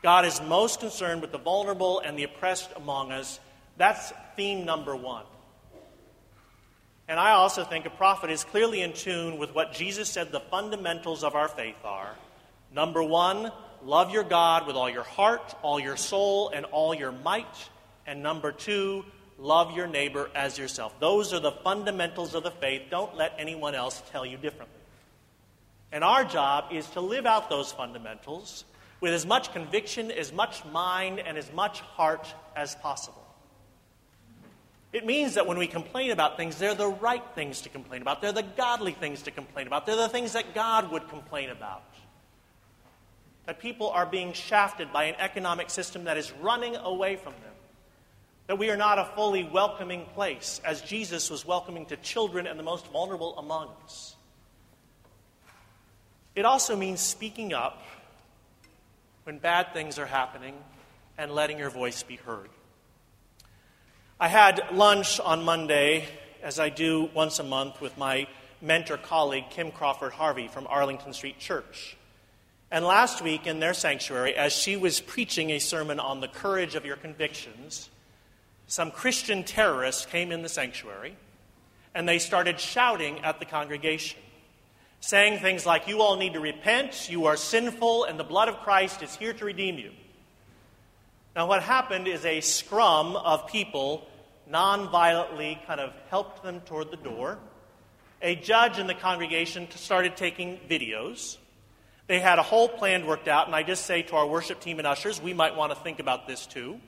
God 0.03 0.25
is 0.25 0.41
most 0.41 0.81
concerned 0.81 1.21
with 1.21 1.31
the 1.31 1.39
vulnerable 1.39 2.01
and 2.01 2.19
the 2.19 2.25
oppressed 2.25 2.71
among 2.75 3.13
us. 3.13 3.39
That's 3.77 4.13
theme 4.35 4.65
number 4.65 4.97
one. 4.97 5.25
And 7.07 7.21
I 7.21 7.33
also 7.33 7.65
think 7.65 7.87
a 7.87 7.91
prophet 7.91 8.31
is 8.31 8.43
clearly 8.45 8.81
in 8.83 8.93
tune 8.93 9.39
with 9.39 9.55
what 9.55 9.75
Jesus 9.75 10.09
said 10.09 10.33
the 10.33 10.41
fundamentals 10.41 11.23
of 11.23 11.35
our 11.35 11.49
faith 11.49 11.77
are. 11.85 12.17
Number 12.73 13.03
one, 13.03 13.53
love 13.85 14.11
your 14.11 14.25
God 14.25 14.67
with 14.67 14.75
all 14.75 14.91
your 14.91 15.05
heart, 15.05 15.55
all 15.63 15.79
your 15.79 15.97
soul, 15.97 16.49
and 16.49 16.65
all 16.67 16.95
your 16.95 17.13
might. 17.13 17.69
And 18.07 18.23
number 18.23 18.51
two, 18.53 19.05
love 19.39 19.77
your 19.77 19.87
neighbor 19.87 20.31
as 20.35 20.59
yourself. 20.59 20.99
Those 20.99 21.33
are 21.33 21.41
the 21.41 21.53
fundamentals 21.53 22.35
of 22.35 22.43
the 22.43 22.51
faith. 22.51 22.83
Don't 22.91 23.15
let 23.17 23.35
anyone 23.39 23.75
else 23.75 24.03
tell 24.11 24.27
you 24.27 24.37
differently. 24.37 24.81
And 25.97 26.05
our 26.05 26.25
job 26.25 26.67
is 26.73 26.87
to 26.91 27.01
live 27.01 27.25
out 27.25 27.49
those 27.49 27.73
fundamentals 27.73 28.67
with 29.01 29.15
as 29.15 29.25
much 29.25 29.51
conviction, 29.55 30.11
as 30.11 30.31
much 30.31 30.63
mind, 30.67 31.21
and 31.21 31.39
as 31.39 31.51
much 31.55 31.81
heart 31.81 32.29
as 32.55 32.75
possible. 32.75 33.27
It 34.93 35.07
means 35.07 35.37
that 35.37 35.47
when 35.47 35.57
we 35.57 35.67
complain 35.67 36.11
about 36.11 36.37
things, 36.37 36.59
they're 36.59 36.75
the 36.75 36.87
right 36.87 37.23
things 37.35 37.63
to 37.63 37.71
complain 37.71 38.03
about. 38.03 38.21
They're 38.21 38.33
the 38.33 38.43
godly 38.43 38.93
things 38.93 39.23
to 39.23 39.31
complain 39.31 39.69
about. 39.69 39.87
They're 39.87 39.97
the 39.97 40.11
things 40.11 40.35
that 40.35 40.55
God 40.55 40.93
would 40.93 41.09
complain 41.09 41.49
about. 41.49 41.83
That 43.47 43.59
people 43.59 43.89
are 43.89 44.05
being 44.05 44.35
shafted 44.35 44.93
by 44.93 45.05
an 45.05 45.15
economic 45.19 45.71
system 45.71 46.05
that 46.05 46.19
is 46.19 46.31
running 46.43 46.77
away 46.77 47.17
from 47.17 47.33
them. 47.33 47.55
That 48.49 48.59
we 48.59 48.69
are 48.69 48.77
not 48.77 48.99
a 48.99 49.07
fully 49.17 49.45
welcoming 49.45 50.05
place, 50.13 50.61
as 50.63 50.83
Jesus 50.83 51.31
was 51.31 51.47
welcoming 51.47 51.87
to 51.87 51.97
children 51.97 52.47
and 52.47 52.59
the 52.59 52.65
most 52.65 52.87
vulnerable 52.89 53.39
among 53.39 53.71
us. 53.87 54.16
It 56.37 56.45
also 56.45 56.77
means 56.77 57.01
speaking 57.01 57.55
up 57.55 57.83
when 59.25 59.39
bad 59.39 59.73
things 59.73 59.99
are 59.99 60.07
happening 60.07 60.55
and 61.17 61.33
letting 61.33 61.59
your 61.59 61.71
voice 61.71 62.03
be 62.03 62.17
heard. 62.17 62.51
I 64.21 64.29
had 64.29 64.63
lunch 64.71 65.19
on 65.19 65.45
Monday, 65.45 66.07
as 66.43 66.61
I 66.61 66.69
do 66.69 67.09
once 67.15 67.39
a 67.39 67.43
month, 67.43 67.81
with 67.81 67.97
my 67.97 68.29
mentor 68.61 68.99
colleague, 68.99 69.47
Kim 69.49 69.73
Crawford 69.73 70.13
Harvey 70.13 70.47
from 70.47 70.67
Arlington 70.67 71.15
Street 71.15 71.39
Church. 71.39 71.97
And 72.71 72.85
last 72.85 73.23
week 73.23 73.47
in 73.47 73.59
their 73.59 73.75
sanctuary, 73.75 74.35
as 74.35 74.53
she 74.53 74.77
was 74.77 75.01
preaching 75.01 75.51
a 75.51 75.59
sermon 75.59 75.99
on 75.99 76.21
the 76.21 76.29
courage 76.29 76.75
of 76.75 76.85
your 76.85 76.97
convictions, 76.97 77.89
some 78.67 78.91
Christian 78.91 79.43
terrorists 79.43 80.05
came 80.05 80.31
in 80.31 80.43
the 80.43 80.51
sanctuary 80.51 81.17
and 81.95 82.07
they 82.07 82.19
started 82.19 82.61
shouting 82.61 83.21
at 83.21 83.39
the 83.39 83.47
congregation, 83.47 84.21
saying 85.07 85.39
things 85.39 85.65
like, 85.65 85.87
You 85.87 86.03
all 86.03 86.17
need 86.17 86.33
to 86.33 86.41
repent, 86.41 87.09
you 87.09 87.27
are 87.27 87.37
sinful, 87.37 88.05
and 88.05 88.19
the 88.19 88.25
blood 88.25 88.49
of 88.49 88.59
Christ 88.59 89.05
is 89.05 89.15
here 89.15 89.33
to 89.33 89.45
redeem 89.45 89.79
you. 89.79 89.93
Now, 91.37 91.47
what 91.47 91.63
happened 91.63 92.09
is 92.09 92.25
a 92.25 92.41
scrum 92.41 93.15
of 93.15 93.47
people 93.47 94.05
non-violently 94.49 95.61
kind 95.65 95.79
of 95.79 95.93
helped 96.11 96.43
them 96.43 96.61
toward 96.63 96.91
the 96.91 96.97
door. 96.97 97.39
A 98.21 98.35
judge 98.35 98.81
in 98.81 98.89
the 98.89 98.95
congregation 98.95 99.69
started 99.71 100.17
taking 100.17 100.59
videos. 100.69 101.37
They 102.09 102.19
had 102.19 102.41
a 102.41 102.43
whole 102.43 102.69
plan 102.69 103.07
worked 103.07 103.29
out, 103.29 103.47
and 103.47 103.55
I 103.55 103.63
just 103.63 103.87
say 103.87 104.03
to 104.03 104.17
our 104.17 104.27
worship 104.27 104.59
team 104.59 104.79
and 104.79 104.89
ushers, 104.89 105.23
we 105.23 105.35
might 105.35 105.55
want 105.55 105.73
to 105.73 105.79
think 105.79 106.01
about 106.01 106.27
this 106.27 106.47
too. 106.47 106.81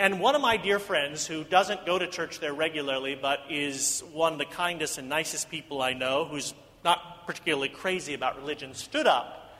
And 0.00 0.18
one 0.18 0.34
of 0.34 0.40
my 0.40 0.56
dear 0.56 0.80
friends, 0.80 1.28
who 1.28 1.44
doesn't 1.44 1.86
go 1.86 1.96
to 1.96 2.08
church 2.08 2.40
there 2.40 2.54
regularly, 2.54 3.14
but 3.14 3.38
is 3.48 4.02
one 4.12 4.32
of 4.32 4.38
the 4.40 4.46
kindest 4.46 4.98
and 4.98 5.08
nicest 5.08 5.48
people 5.48 5.80
I 5.80 5.92
know, 5.92 6.24
who's 6.24 6.54
not 6.84 7.26
particularly 7.26 7.68
crazy 7.68 8.14
about 8.14 8.36
religion, 8.36 8.74
stood 8.74 9.06
up 9.06 9.54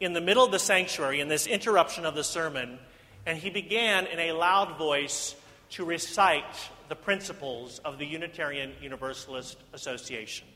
in 0.00 0.12
the 0.12 0.20
middle 0.20 0.44
of 0.44 0.52
the 0.52 0.58
sanctuary 0.58 1.20
in 1.20 1.28
this 1.28 1.46
interruption 1.46 2.04
of 2.04 2.14
the 2.14 2.24
sermon, 2.24 2.78
and 3.24 3.38
he 3.38 3.50
began 3.50 4.06
in 4.06 4.18
a 4.18 4.32
loud 4.32 4.76
voice 4.76 5.34
to 5.70 5.84
recite 5.84 6.44
the 6.88 6.94
principles 6.94 7.80
of 7.84 7.98
the 7.98 8.06
Unitarian 8.06 8.72
Universalist 8.80 9.56
Association. 9.72 10.46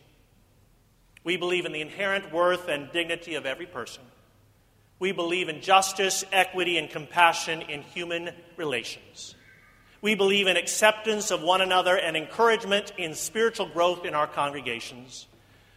We 1.24 1.36
believe 1.36 1.66
in 1.66 1.72
the 1.72 1.80
inherent 1.80 2.32
worth 2.32 2.68
and 2.68 2.90
dignity 2.92 3.34
of 3.34 3.46
every 3.46 3.66
person. 3.66 4.02
We 4.98 5.12
believe 5.12 5.48
in 5.48 5.62
justice, 5.62 6.24
equity, 6.30 6.76
and 6.76 6.88
compassion 6.88 7.62
in 7.62 7.82
human 7.82 8.30
relations. 8.56 9.34
We 10.02 10.14
believe 10.14 10.46
in 10.46 10.56
acceptance 10.56 11.30
of 11.30 11.42
one 11.42 11.60
another 11.60 11.96
and 11.96 12.16
encouragement 12.16 12.92
in 12.96 13.14
spiritual 13.14 13.66
growth 13.66 14.04
in 14.04 14.14
our 14.14 14.26
congregations. 14.26 15.26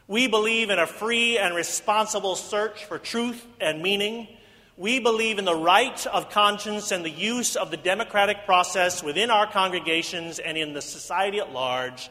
We 0.07 0.27
believe 0.27 0.69
in 0.69 0.79
a 0.79 0.87
free 0.87 1.37
and 1.37 1.55
responsible 1.55 2.35
search 2.35 2.85
for 2.85 2.97
truth 2.97 3.45
and 3.61 3.81
meaning. 3.81 4.27
We 4.75 4.99
believe 4.99 5.39
in 5.39 5.45
the 5.45 5.55
right 5.55 6.05
of 6.07 6.29
conscience 6.29 6.91
and 6.91 7.05
the 7.05 7.09
use 7.09 7.55
of 7.55 7.71
the 7.71 7.77
democratic 7.77 8.45
process 8.45 9.01
within 9.01 9.29
our 9.29 9.49
congregations 9.49 10.39
and 10.39 10.57
in 10.57 10.73
the 10.73 10.81
society 10.81 11.39
at 11.39 11.53
large. 11.53 12.09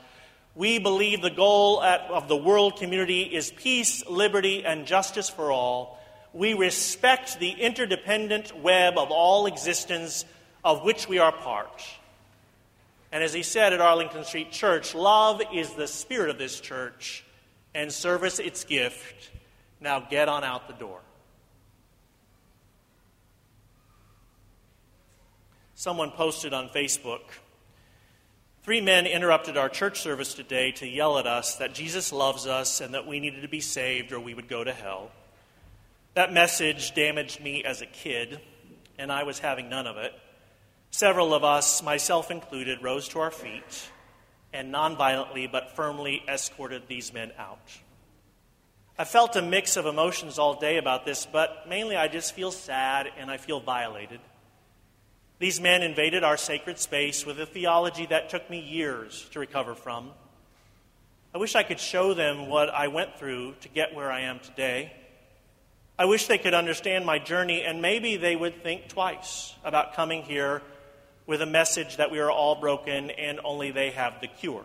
We 0.55 0.79
believe 0.79 1.23
the 1.23 1.31
goal 1.31 1.83
at, 1.83 2.03
of 2.03 2.29
the 2.29 2.37
world 2.37 2.77
community 2.77 3.23
is 3.23 3.51
peace, 3.51 4.07
liberty, 4.07 4.65
and 4.65 4.87
justice 4.87 5.29
for 5.29 5.51
all. 5.51 5.99
We 6.33 6.55
respect 6.55 7.41
the 7.41 7.51
interdependent 7.51 8.57
web 8.59 8.97
of 8.97 9.11
all 9.11 9.47
existence 9.47 10.25
of 10.65 10.83
which 10.83 11.09
we 11.09 11.19
are 11.19 11.33
part. 11.33 11.83
And 13.11 13.23
as 13.23 13.35
he 13.35 13.43
said 13.43 13.75
at 13.75 13.81
Arlington 13.83 14.25
Street 14.25 14.51
Church, 14.51 14.95
love 14.95 15.43
is 15.53 15.75
the 15.75 15.87
spirit 15.87 16.31
of 16.31 16.39
this 16.39 16.61
church, 16.61 17.25
and 17.75 17.93
service 17.93 18.39
its 18.39 18.65
gift. 18.65 19.31
Now 19.81 20.01
get 20.01 20.29
on 20.29 20.45
out 20.45 20.69
the 20.69 20.75
door. 20.75 21.01
Someone 25.75 26.11
posted 26.13 26.53
on 26.53 26.69
Facebook 26.69 27.23
Three 28.63 28.81
men 28.81 29.07
interrupted 29.09 29.57
our 29.57 29.69
church 29.69 30.01
service 30.03 30.35
today 30.35 30.71
to 30.73 30.87
yell 30.87 31.19
at 31.19 31.27
us 31.27 31.57
that 31.57 31.75
Jesus 31.75 32.13
loves 32.13 32.47
us 32.47 32.81
and 32.81 32.95
that 32.95 33.09
we 33.09 33.19
needed 33.19 33.43
to 33.43 33.49
be 33.49 33.59
saved 33.59 34.13
or 34.13 34.21
we 34.21 34.35
would 34.35 34.47
go 34.47 34.63
to 34.63 34.73
hell. 34.73 35.11
That 36.15 36.33
message 36.33 36.95
damaged 36.95 37.43
me 37.43 37.65
as 37.65 37.83
a 37.83 37.87
kid, 37.87 38.41
and 38.99 39.11
I 39.11 39.25
was 39.25 39.41
having 39.41 39.69
none 39.69 39.89
of 39.89 39.97
it. 39.97 40.13
Several 40.93 41.35
of 41.35 41.43
us, 41.43 41.83
myself 41.83 42.31
included, 42.31 42.85
rose 42.85 43.09
to 43.09 43.19
our 43.19 43.33
feet 43.33 43.91
and 44.53 44.73
nonviolently 44.73 45.51
but 45.51 45.75
firmly 45.77 46.23
escorted 46.29 46.83
these 46.89 47.13
men 47.13 47.33
out. 47.39 47.71
I 48.99 49.05
felt 49.05 49.37
a 49.37 49.43
mix 49.43 49.77
of 49.77 49.87
emotions 49.87 50.39
all 50.39 50.55
day 50.55 50.77
about 50.77 51.05
this, 51.07 51.27
but 51.27 51.69
mainly 51.69 51.97
I 51.97 52.09
just 52.09 52.35
feel 52.35 52.53
sad 52.53 53.09
and 53.19 53.31
I 53.31 53.39
feel 53.39 53.61
violated. 53.61 54.21
These 55.39 55.61
men 55.61 55.83
invaded 55.83 56.23
our 56.23 56.37
sacred 56.37 56.79
space 56.79 57.27
with 57.27 57.41
a 57.41 57.47
theology 57.47 58.07
that 58.07 58.29
took 58.29 58.49
me 58.49 58.61
years 58.61 59.29
to 59.33 59.41
recover 59.41 59.75
from. 59.75 60.11
I 61.35 61.39
wish 61.39 61.55
I 61.55 61.63
could 61.63 61.81
show 61.81 62.15
them 62.15 62.49
what 62.49 62.69
I 62.69 62.89
went 62.89 63.19
through 63.19 63.55
to 63.63 63.69
get 63.69 63.95
where 63.95 64.13
I 64.13 64.21
am 64.21 64.39
today. 64.39 64.93
I 65.99 66.05
wish 66.05 66.27
they 66.27 66.39
could 66.39 66.55
understand 66.55 67.07
my 67.07 67.19
journey, 67.19 67.63
and 67.63 67.81
maybe 67.81 68.17
they 68.17 68.37
would 68.37 68.63
think 68.63 68.89
twice 68.89 69.55
about 69.65 69.95
coming 69.95 70.23
here 70.23 70.63
with 71.27 71.43
a 71.43 71.47
message 71.47 71.97
that 71.97 72.11
we 72.11 72.19
are 72.19 72.31
all 72.31 72.55
broken 72.55 73.11
and 73.11 73.41
only 73.45 73.71
they 73.71 73.91
have 73.91 74.21
the 74.21 74.29
cure. 74.29 74.65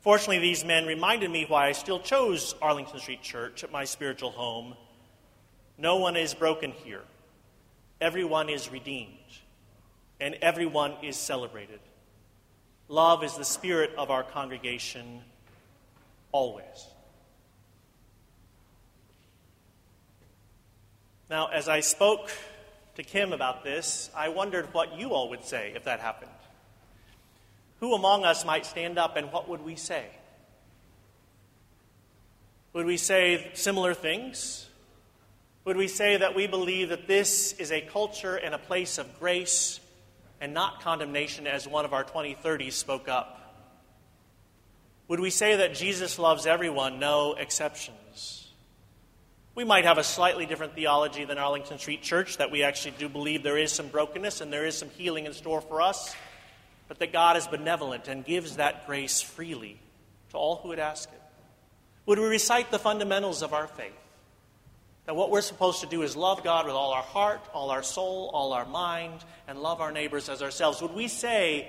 Fortunately, 0.00 0.38
these 0.38 0.64
men 0.64 0.86
reminded 0.86 1.30
me 1.30 1.46
why 1.48 1.68
I 1.68 1.72
still 1.72 2.00
chose 2.00 2.54
Arlington 2.60 3.00
Street 3.00 3.22
Church 3.22 3.64
at 3.64 3.72
my 3.72 3.84
spiritual 3.84 4.30
home. 4.30 4.74
No 5.78 5.96
one 5.96 6.16
is 6.16 6.34
broken 6.34 6.72
here 6.72 7.02
everyone 8.04 8.50
is 8.50 8.70
redeemed 8.70 9.08
and 10.20 10.36
everyone 10.42 10.92
is 11.02 11.16
celebrated. 11.16 11.80
Love 12.88 13.24
is 13.24 13.34
the 13.36 13.44
spirit 13.44 13.90
of 13.96 14.10
our 14.10 14.22
congregation 14.22 15.22
always. 16.32 16.86
Now, 21.30 21.46
as 21.46 21.66
I 21.66 21.80
spoke 21.80 22.30
to 22.96 23.02
Kim 23.02 23.32
about 23.32 23.64
this, 23.64 24.10
I 24.14 24.28
wondered 24.28 24.72
what 24.72 24.98
you 24.98 25.10
all 25.10 25.30
would 25.30 25.44
say 25.44 25.72
if 25.74 25.84
that 25.84 26.00
happened. 26.00 26.30
Who 27.80 27.94
among 27.94 28.24
us 28.24 28.44
might 28.44 28.66
stand 28.66 28.98
up 28.98 29.16
and 29.16 29.32
what 29.32 29.48
would 29.48 29.64
we 29.64 29.76
say? 29.76 30.06
Would 32.72 32.86
we 32.86 32.96
say 32.96 33.50
similar 33.54 33.94
things? 33.94 34.68
Would 35.64 35.76
we 35.76 35.88
say 35.88 36.16
that 36.16 36.34
we 36.34 36.46
believe 36.46 36.90
that 36.90 37.06
this 37.06 37.52
is 37.54 37.72
a 37.72 37.80
culture 37.80 38.36
and 38.36 38.54
a 38.54 38.58
place 38.58 38.98
of 38.98 39.18
grace 39.18 39.80
and 40.40 40.52
not 40.52 40.82
condemnation, 40.82 41.46
as 41.46 41.66
one 41.66 41.84
of 41.84 41.92
our 41.92 42.04
2030s 42.04 42.72
spoke 42.72 43.08
up? 43.08 43.40
Would 45.08 45.20
we 45.20 45.30
say 45.30 45.56
that 45.56 45.74
Jesus 45.74 46.18
loves 46.18 46.46
everyone, 46.46 46.98
no 46.98 47.34
exceptions? 47.34 48.43
We 49.54 49.62
might 49.62 49.84
have 49.84 49.98
a 49.98 50.04
slightly 50.04 50.46
different 50.46 50.74
theology 50.74 51.24
than 51.24 51.38
Arlington 51.38 51.78
Street 51.78 52.02
Church, 52.02 52.38
that 52.38 52.50
we 52.50 52.64
actually 52.64 52.94
do 52.98 53.08
believe 53.08 53.44
there 53.44 53.56
is 53.56 53.70
some 53.70 53.86
brokenness 53.86 54.40
and 54.40 54.52
there 54.52 54.66
is 54.66 54.76
some 54.76 54.90
healing 54.90 55.26
in 55.26 55.32
store 55.32 55.60
for 55.60 55.80
us, 55.80 56.16
but 56.88 56.98
that 56.98 57.12
God 57.12 57.36
is 57.36 57.46
benevolent 57.46 58.08
and 58.08 58.24
gives 58.24 58.56
that 58.56 58.84
grace 58.84 59.22
freely 59.22 59.78
to 60.30 60.36
all 60.36 60.56
who 60.56 60.68
would 60.68 60.80
ask 60.80 61.08
it. 61.08 61.22
Would 62.06 62.18
we 62.18 62.26
recite 62.26 62.72
the 62.72 62.80
fundamentals 62.80 63.42
of 63.42 63.54
our 63.54 63.68
faith? 63.68 63.92
That 65.06 65.14
what 65.14 65.30
we're 65.30 65.40
supposed 65.40 65.82
to 65.82 65.86
do 65.86 66.02
is 66.02 66.16
love 66.16 66.42
God 66.42 66.66
with 66.66 66.74
all 66.74 66.92
our 66.92 67.02
heart, 67.02 67.40
all 67.52 67.70
our 67.70 67.84
soul, 67.84 68.30
all 68.34 68.54
our 68.54 68.66
mind, 68.66 69.24
and 69.46 69.60
love 69.60 69.80
our 69.80 69.92
neighbors 69.92 70.28
as 70.28 70.42
ourselves. 70.42 70.82
Would 70.82 70.94
we 70.94 71.06
say, 71.06 71.68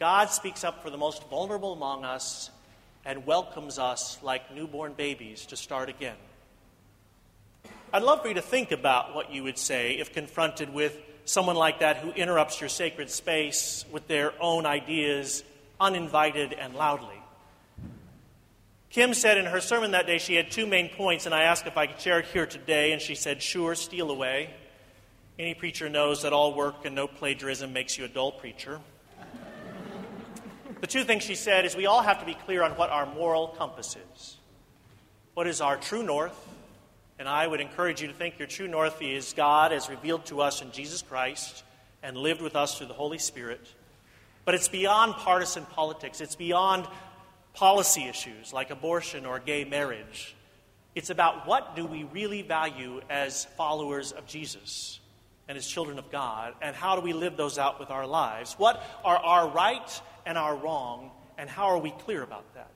God 0.00 0.30
speaks 0.30 0.64
up 0.64 0.82
for 0.82 0.90
the 0.90 0.98
most 0.98 1.28
vulnerable 1.30 1.74
among 1.74 2.04
us 2.04 2.50
and 3.04 3.24
welcomes 3.24 3.78
us 3.78 4.18
like 4.20 4.52
newborn 4.52 4.94
babies 4.94 5.46
to 5.46 5.56
start 5.56 5.88
again? 5.88 6.16
I'd 7.94 8.02
love 8.02 8.22
for 8.22 8.28
you 8.28 8.34
to 8.34 8.42
think 8.42 8.72
about 8.72 9.14
what 9.14 9.32
you 9.32 9.44
would 9.44 9.56
say 9.56 9.92
if 9.92 10.12
confronted 10.12 10.74
with 10.74 11.00
someone 11.26 11.54
like 11.54 11.78
that 11.78 11.98
who 11.98 12.10
interrupts 12.10 12.60
your 12.60 12.68
sacred 12.68 13.08
space 13.08 13.84
with 13.92 14.08
their 14.08 14.32
own 14.40 14.66
ideas, 14.66 15.44
uninvited 15.80 16.54
and 16.54 16.74
loudly. 16.74 17.22
Kim 18.90 19.14
said 19.14 19.38
in 19.38 19.44
her 19.44 19.60
sermon 19.60 19.92
that 19.92 20.08
day 20.08 20.18
she 20.18 20.34
had 20.34 20.50
two 20.50 20.66
main 20.66 20.88
points, 20.88 21.24
and 21.24 21.32
I 21.32 21.44
asked 21.44 21.68
if 21.68 21.76
I 21.76 21.86
could 21.86 22.00
share 22.00 22.18
it 22.18 22.24
here 22.24 22.46
today, 22.46 22.90
and 22.90 23.00
she 23.00 23.14
said, 23.14 23.40
Sure, 23.40 23.76
steal 23.76 24.10
away. 24.10 24.50
Any 25.38 25.54
preacher 25.54 25.88
knows 25.88 26.22
that 26.22 26.32
all 26.32 26.52
work 26.52 26.84
and 26.84 26.96
no 26.96 27.06
plagiarism 27.06 27.72
makes 27.72 27.96
you 27.96 28.06
a 28.06 28.08
dull 28.08 28.32
preacher. 28.32 28.80
the 30.80 30.88
two 30.88 31.04
things 31.04 31.22
she 31.22 31.36
said 31.36 31.64
is 31.64 31.76
we 31.76 31.86
all 31.86 32.02
have 32.02 32.18
to 32.18 32.26
be 32.26 32.34
clear 32.34 32.64
on 32.64 32.72
what 32.72 32.90
our 32.90 33.06
moral 33.06 33.46
compass 33.56 33.96
is. 34.16 34.36
What 35.34 35.46
is 35.46 35.60
our 35.60 35.76
true 35.76 36.02
north? 36.02 36.53
And 37.18 37.28
I 37.28 37.46
would 37.46 37.60
encourage 37.60 38.02
you 38.02 38.08
to 38.08 38.14
think 38.14 38.38
your 38.38 38.48
true 38.48 38.66
north 38.66 39.00
is 39.00 39.32
God 39.34 39.72
as 39.72 39.88
revealed 39.88 40.26
to 40.26 40.40
us 40.40 40.62
in 40.62 40.72
Jesus 40.72 41.02
Christ 41.02 41.62
and 42.02 42.16
lived 42.16 42.42
with 42.42 42.56
us 42.56 42.76
through 42.76 42.88
the 42.88 42.94
Holy 42.94 43.18
Spirit. 43.18 43.60
But 44.44 44.54
it's 44.54 44.68
beyond 44.68 45.14
partisan 45.14 45.64
politics, 45.66 46.20
it's 46.20 46.36
beyond 46.36 46.86
policy 47.54 48.04
issues 48.04 48.52
like 48.52 48.70
abortion 48.70 49.26
or 49.26 49.38
gay 49.38 49.64
marriage. 49.64 50.34
It's 50.94 51.10
about 51.10 51.46
what 51.46 51.74
do 51.74 51.86
we 51.86 52.04
really 52.04 52.42
value 52.42 53.00
as 53.08 53.46
followers 53.56 54.12
of 54.12 54.26
Jesus 54.26 55.00
and 55.48 55.58
as 55.58 55.66
children 55.66 55.98
of 55.98 56.10
God, 56.10 56.54
and 56.62 56.74
how 56.74 56.96
do 56.96 57.02
we 57.02 57.12
live 57.12 57.36
those 57.36 57.58
out 57.58 57.78
with 57.78 57.90
our 57.90 58.06
lives? 58.06 58.54
What 58.54 58.82
are 59.04 59.16
our 59.16 59.48
right 59.48 60.00
and 60.24 60.38
our 60.38 60.56
wrong, 60.56 61.10
and 61.36 61.50
how 61.50 61.66
are 61.66 61.78
we 61.78 61.90
clear 61.90 62.22
about 62.22 62.44
that? 62.54 62.70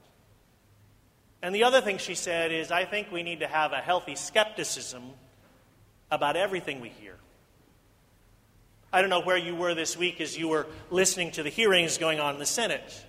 And 1.43 1.55
the 1.55 1.65
other 1.65 1.81
thing 1.81 1.99
she 1.99 2.15
said 2.15 2.51
is 2.53 2.71
I 2.71 2.85
think 2.85 3.13
we 3.13 3.23
need 3.23 3.41
to 3.41 3.47
have 3.47 3.73
a 3.73 3.77
healthy 3.79 4.17
skepticism 4.17 5.05
about 6.11 6.37
everything 6.37 6.81
we 6.81 6.89
hear. 6.89 7.17
I 8.93 9.01
don't 9.01 9.11
know 9.11 9.21
where 9.21 9.37
you 9.37 9.55
were 9.55 9.75
this 9.75 9.97
week 9.97 10.21
as 10.21 10.37
you 10.37 10.49
were 10.49 10.67
listening 10.91 11.31
to 11.33 11.43
the 11.43 11.51
hearings 11.51 11.99
going 11.99 12.21
on 12.21 12.35
in 12.35 12.41
the 12.41 12.47
Senate. 12.47 13.05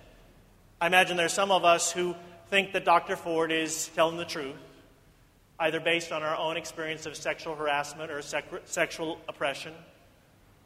I 0.80 0.86
imagine 0.86 1.16
there 1.16 1.26
are 1.26 1.30
some 1.30 1.50
of 1.50 1.64
us 1.64 1.90
who 1.90 2.14
think 2.50 2.72
that 2.72 2.84
Dr. 2.84 3.16
Ford 3.16 3.50
is 3.50 3.88
telling 3.94 4.16
the 4.16 4.24
truth, 4.24 4.56
either 5.58 5.80
based 5.80 6.12
on 6.12 6.22
our 6.22 6.36
own 6.36 6.56
experience 6.56 7.06
of 7.06 7.16
sexual 7.16 7.54
harassment 7.54 8.10
or 8.10 8.20
sec- 8.20 8.44
sexual 8.66 9.18
oppression, 9.28 9.72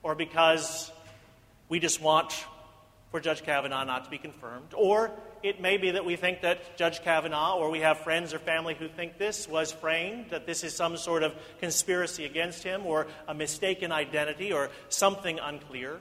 or 0.03 0.15
because 0.15 0.91
we 1.69 1.79
just 1.79 2.01
want 2.01 2.45
for 3.15 3.21
Judge 3.21 3.45
Kavanaugh 3.45 3.85
not 3.85 4.03
to 4.03 4.11
be 4.11 4.19
confirmed, 4.19 4.75
or 4.75 5.13
it 5.45 5.61
may 5.61 5.77
be 5.77 5.93
that 5.93 6.05
we 6.05 6.17
think 6.17 6.41
that 6.41 6.77
Judge 6.77 7.01
Kavanaugh, 7.01 7.57
or 7.57 7.71
we 7.71 7.79
have 7.79 7.99
friends 7.99 8.35
or 8.35 8.41
family 8.41 8.75
who 8.75 8.89
think 8.89 9.19
this 9.19 9.47
was 9.47 9.71
framed, 9.71 10.31
that 10.31 10.47
this 10.47 10.65
is 10.65 10.75
some 10.75 10.97
sort 10.97 11.23
of 11.23 11.33
conspiracy 11.61 12.25
against 12.25 12.65
him, 12.65 12.85
or 12.85 13.07
a 13.29 13.33
mistaken 13.33 13.93
identity, 13.93 14.53
or 14.53 14.69
something 14.89 15.39
unclear. 15.39 16.01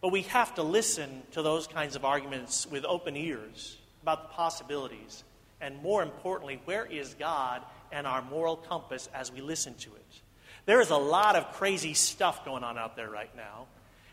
But 0.00 0.12
we 0.12 0.22
have 0.22 0.54
to 0.54 0.62
listen 0.62 1.24
to 1.32 1.42
those 1.42 1.66
kinds 1.66 1.96
of 1.96 2.04
arguments 2.04 2.68
with 2.70 2.84
open 2.84 3.16
ears 3.16 3.76
about 4.02 4.28
the 4.28 4.34
possibilities. 4.36 5.24
And 5.60 5.82
more 5.82 6.04
importantly, 6.04 6.60
where 6.64 6.86
is 6.86 7.14
God 7.14 7.60
and 7.90 8.06
our 8.06 8.22
moral 8.22 8.54
compass 8.54 9.08
as 9.12 9.32
we 9.32 9.40
listen 9.40 9.74
to 9.78 9.96
it? 9.96 10.20
There 10.66 10.80
is 10.80 10.90
a 10.90 10.96
lot 10.96 11.34
of 11.34 11.54
crazy 11.54 11.94
stuff 11.94 12.44
going 12.44 12.62
on 12.62 12.78
out 12.78 12.94
there 12.94 13.10
right 13.10 13.34
now. 13.34 13.66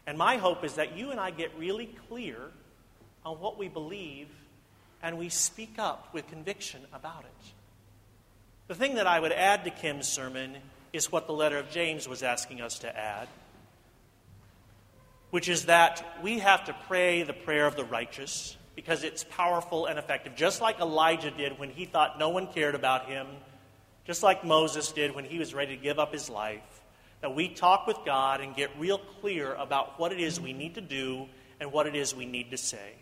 And 0.08 0.18
my 0.18 0.38
hope 0.38 0.64
is 0.64 0.76
that 0.76 0.98
you 0.98 1.12
and 1.12 1.20
I 1.20 1.32
get 1.32 1.52
really 1.58 1.88
clear 2.10 2.38
on 3.26 3.40
what 3.40 3.58
we 3.58 3.68
believe 3.68 4.28
and 5.04 5.18
we 5.18 5.30
speak 5.30 5.76
up 5.78 6.14
with 6.14 6.28
conviction 6.28 6.82
about 6.94 7.24
it. 7.24 7.52
The 8.68 8.76
thing 8.76 8.96
that 8.96 9.08
I 9.08 9.20
would 9.20 9.32
add 9.32 9.66
to 9.66 9.72
Kim's 9.72 10.08
sermon 10.08 10.56
is 10.94 11.12
what 11.12 11.28
the 11.28 11.34
letter 11.34 11.58
of 11.58 11.70
James 11.70 12.08
was 12.08 12.24
asking 12.24 12.62
us 12.62 12.80
to 12.80 12.98
add, 12.98 13.28
which 15.30 15.50
is 15.50 15.66
that 15.66 16.20
we 16.22 16.40
have 16.40 16.66
to 16.66 16.76
pray 16.88 17.24
the 17.24 17.34
prayer 17.34 17.66
of 17.66 17.76
the 17.76 17.86
righteous 17.86 18.56
because 18.76 19.04
it's 19.04 19.24
powerful 19.24 19.86
and 19.86 20.00
effective, 20.00 20.36
just 20.36 20.62
like 20.62 20.80
Elijah 20.80 21.32
did 21.32 21.60
when 21.60 21.70
he 21.70 21.86
thought 21.86 22.18
no 22.18 22.30
one 22.30 22.48
cared 22.48 22.76
about 22.76 23.08
him, 23.08 23.28
just 24.06 24.24
like 24.24 24.44
Moses 24.46 24.92
did 24.92 25.14
when 25.14 25.26
he 25.26 25.38
was 25.38 25.54
ready 25.54 25.76
to 25.76 25.82
give 25.82 26.00
up 26.00 26.14
his 26.14 26.30
life. 26.30 26.81
That 27.22 27.36
we 27.36 27.50
talk 27.50 27.88
with 27.88 27.98
God 28.06 28.42
and 28.42 28.56
get 28.56 28.72
real 28.80 28.98
clear 28.98 29.54
about 29.54 30.00
what 30.00 30.12
it 30.12 30.20
is 30.20 30.40
we 30.40 30.54
need 30.54 30.76
to 30.76 30.82
do 30.82 31.28
and 31.60 31.72
what 31.72 31.88
it 31.88 31.96
is 31.96 32.16
we 32.16 32.26
need 32.26 32.52
to 32.52 32.58
say. 32.58 32.94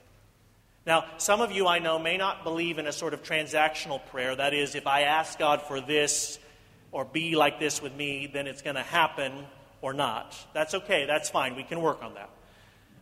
Now, 0.85 1.05
some 1.17 1.41
of 1.41 1.51
you 1.51 1.67
I 1.67 1.79
know 1.79 1.99
may 1.99 2.17
not 2.17 2.43
believe 2.43 2.79
in 2.79 2.88
a 2.88 2.91
sort 2.91 3.13
of 3.13 3.23
transactional 3.23 4.05
prayer. 4.07 4.35
That 4.35 4.53
is, 4.53 4.75
if 4.75 4.88
I 4.88 5.01
ask 5.01 5.38
God 5.38 5.61
for 5.61 5.79
this 5.79 6.39
or 6.91 7.05
be 7.05 7.35
like 7.35 7.59
this 7.59 7.81
with 7.81 7.95
me, 7.95 8.29
then 8.31 8.47
it's 8.47 8.61
going 8.61 8.75
to 8.75 8.81
happen 8.81 9.45
or 9.81 9.93
not. 9.93 10.35
That's 10.53 10.73
okay. 10.73 11.05
That's 11.05 11.29
fine. 11.29 11.55
We 11.55 11.63
can 11.63 11.81
work 11.81 12.03
on 12.03 12.15
that. 12.15 12.29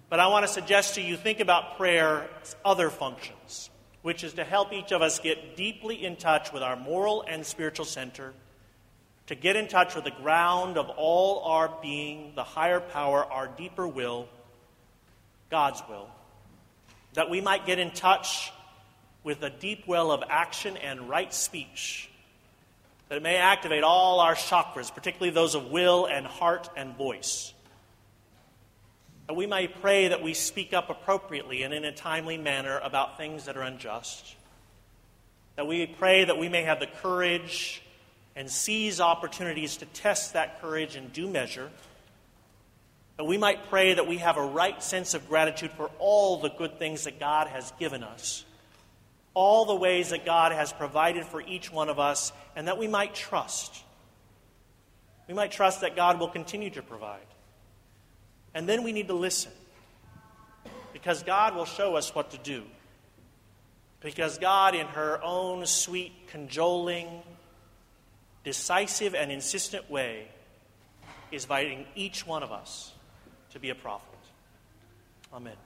But 0.09 0.19
I 0.19 0.27
want 0.27 0.45
to 0.45 0.51
suggest 0.51 0.95
to 0.95 1.01
you 1.01 1.17
think 1.17 1.39
about 1.39 1.77
prayer's 1.77 2.55
other 2.63 2.89
functions, 2.89 3.69
which 4.01 4.23
is 4.23 4.33
to 4.33 4.43
help 4.43 4.71
each 4.71 4.91
of 4.91 5.01
us 5.01 5.19
get 5.19 5.57
deeply 5.57 6.05
in 6.05 6.15
touch 6.15 6.53
with 6.53 6.63
our 6.63 6.75
moral 6.75 7.23
and 7.27 7.45
spiritual 7.45 7.85
center, 7.85 8.33
to 9.27 9.35
get 9.35 9.55
in 9.55 9.67
touch 9.67 9.95
with 9.95 10.03
the 10.03 10.11
ground 10.11 10.77
of 10.77 10.89
all 10.89 11.43
our 11.43 11.71
being, 11.81 12.33
the 12.35 12.43
higher 12.43 12.79
power, 12.79 13.23
our 13.25 13.47
deeper 13.47 13.87
will, 13.87 14.27
God's 15.49 15.81
will 15.89 16.09
that 17.17 17.31
we 17.31 17.41
might 17.41 17.65
get 17.65 17.79
in 17.79 17.89
touch 17.89 18.51
with 19.23 19.41
a 19.41 19.49
deep 19.49 19.87
well 19.87 20.11
of 20.11 20.23
action 20.29 20.77
and 20.77 21.09
right 21.09 21.33
speech, 21.33 22.11
that 23.09 23.15
it 23.15 23.23
may 23.23 23.37
activate 23.37 23.83
all 23.83 24.19
our 24.19 24.35
chakras, 24.35 24.93
particularly 24.93 25.31
those 25.31 25.55
of 25.55 25.71
will 25.71 26.05
and 26.05 26.27
heart 26.27 26.69
and 26.77 26.95
voice. 26.95 27.53
That 29.25 29.33
we 29.33 29.47
may 29.47 29.67
pray 29.67 30.09
that 30.09 30.21
we 30.21 30.35
speak 30.35 30.73
up 30.73 30.91
appropriately 30.91 31.63
and 31.63 31.73
in 31.73 31.85
a 31.85 31.91
timely 31.91 32.37
manner 32.37 32.77
about 32.83 33.17
things 33.17 33.45
that 33.45 33.57
are 33.57 33.63
unjust. 33.63 34.35
That 35.55 35.65
we 35.65 35.87
pray 35.87 36.25
that 36.25 36.37
we 36.37 36.49
may 36.49 36.61
have 36.61 36.79
the 36.79 36.85
courage 37.01 37.81
and 38.37 38.49
seize 38.49 39.01
opportunities 39.01 39.77
to 39.77 39.85
test 39.87 40.33
that 40.33 40.61
courage 40.61 40.95
in 40.95 41.09
due 41.09 41.27
measure 41.27 41.71
that 43.17 43.25
we 43.25 43.35
might 43.35 43.67
pray 43.67 43.95
that 43.95 44.05
we 44.05 44.17
have 44.17 44.37
a 44.37 44.45
right 44.45 44.81
sense 44.81 45.15
of 45.15 45.27
gratitude 45.27 45.71
for 45.71 45.89
all 45.97 46.39
the 46.39 46.49
good 46.49 46.77
things 46.77 47.05
that 47.05 47.19
God 47.19 47.47
has 47.47 47.73
given 47.79 48.03
us, 48.03 48.45
all 49.33 49.65
the 49.65 49.75
ways 49.75 50.11
that 50.11 50.23
God 50.23 50.51
has 50.51 50.71
provided 50.71 51.25
for 51.25 51.41
each 51.41 51.71
one 51.71 51.89
of 51.89 51.97
us, 51.97 52.31
and 52.55 52.67
that 52.67 52.77
we 52.77 52.87
might 52.87 53.15
trust. 53.15 53.83
We 55.27 55.33
might 55.33 55.51
trust 55.51 55.81
that 55.81 55.95
God 55.95 56.19
will 56.19 56.27
continue 56.27 56.69
to 56.69 56.83
provide. 56.83 57.25
And 58.53 58.69
then 58.69 58.83
we 58.83 58.91
need 58.91 59.07
to 59.07 59.15
listen, 59.15 59.51
because 60.93 61.23
God 61.23 61.55
will 61.55 61.65
show 61.65 61.95
us 61.95 62.13
what 62.13 62.29
to 62.31 62.37
do. 62.37 62.61
Because 63.99 64.37
God, 64.37 64.75
in 64.75 64.85
her 64.85 65.19
own 65.23 65.65
sweet, 65.65 66.27
cajoling, 66.27 67.07
decisive, 68.47 69.13
and 69.13 69.29
insistent 69.29 69.91
way, 69.91 70.25
is 71.33 71.43
inviting 71.43 71.85
each 71.95 72.25
one 72.25 72.43
of 72.43 72.51
us 72.53 72.93
to 73.51 73.59
be 73.59 73.71
a 73.71 73.75
prophet. 73.75 74.19
Amen. 75.33 75.57